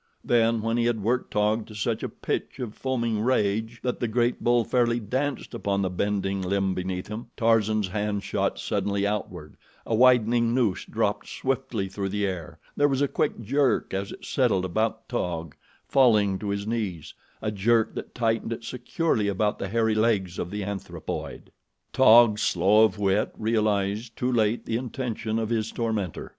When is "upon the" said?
5.53-5.91